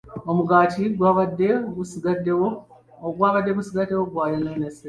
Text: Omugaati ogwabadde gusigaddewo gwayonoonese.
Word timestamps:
Omugaati 0.29 0.81
ogwabadde 0.91 1.49
gusigaddewo 3.55 3.99
gwayonoonese. 4.13 4.79